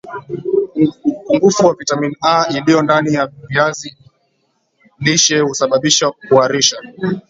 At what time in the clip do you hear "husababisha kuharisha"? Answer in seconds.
5.39-6.77